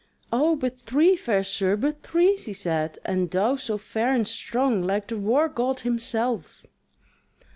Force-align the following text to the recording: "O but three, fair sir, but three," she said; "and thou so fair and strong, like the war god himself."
"O 0.33 0.55
but 0.55 0.79
three, 0.79 1.15
fair 1.15 1.43
sir, 1.43 1.75
but 1.75 2.01
three," 2.01 2.35
she 2.35 2.53
said; 2.53 2.97
"and 3.05 3.29
thou 3.29 3.55
so 3.55 3.77
fair 3.77 4.11
and 4.13 4.27
strong, 4.27 4.81
like 4.81 5.05
the 5.07 5.15
war 5.19 5.47
god 5.47 5.81
himself." 5.81 6.65